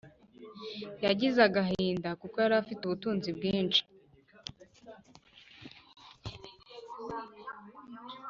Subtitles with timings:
[1.05, 3.81] yagize agahinda kuko yari afite ubutunzi bwinshi